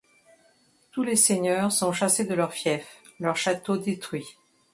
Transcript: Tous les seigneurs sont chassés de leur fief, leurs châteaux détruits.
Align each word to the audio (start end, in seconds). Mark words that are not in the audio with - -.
Tous 0.91 1.03
les 1.03 1.15
seigneurs 1.15 1.71
sont 1.71 1.93
chassés 1.93 2.25
de 2.25 2.33
leur 2.33 2.53
fief, 2.53 3.03
leurs 3.19 3.37
châteaux 3.37 3.77
détruits. 3.77 4.25